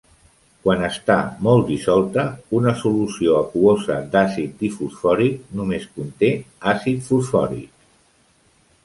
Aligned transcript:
Quan 0.61 0.85
està 0.85 1.17
molt 1.47 1.67
dissolta, 1.73 2.23
una 2.59 2.73
solució 2.79 3.35
aquosa 3.41 3.97
d'àcid 4.15 4.55
difosfòric 4.63 5.53
només 5.61 5.87
conté 5.99 6.31
àcid 6.73 7.05
fosfòric. 7.11 7.73